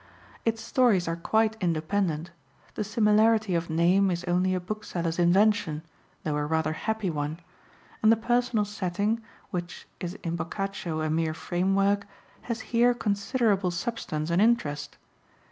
[0.45, 2.31] Its stories are quite independent;
[2.73, 5.83] the similarity of name is only a bookseller's invention,
[6.23, 7.39] though a rather happy one;
[8.01, 12.07] and the personal setting, which is in Boccaccio a mere framework,
[12.49, 14.97] has here considerable substance and interest.